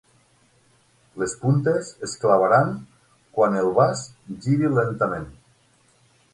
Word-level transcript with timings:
Les 1.23 1.35
puntes 1.41 1.91
es 2.07 2.15
clavaran 2.23 2.73
quan 3.37 3.61
el 3.63 3.71
vas 3.79 4.05
giri 4.47 4.75
lentament. 4.81 5.33